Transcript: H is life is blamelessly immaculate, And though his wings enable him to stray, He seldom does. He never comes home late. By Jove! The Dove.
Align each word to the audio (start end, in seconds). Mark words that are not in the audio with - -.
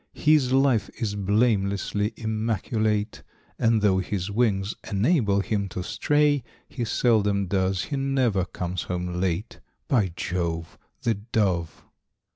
H 0.15 0.27
is 0.29 0.51
life 0.51 0.89
is 0.99 1.13
blamelessly 1.13 2.11
immaculate, 2.17 3.21
And 3.59 3.83
though 3.83 3.99
his 3.99 4.31
wings 4.31 4.73
enable 4.89 5.41
him 5.41 5.69
to 5.69 5.83
stray, 5.83 6.41
He 6.67 6.85
seldom 6.85 7.45
does. 7.45 7.83
He 7.83 7.97
never 7.97 8.45
comes 8.45 8.81
home 8.81 9.21
late. 9.21 9.59
By 9.87 10.11
Jove! 10.15 10.79
The 11.03 11.13
Dove. 11.13 11.83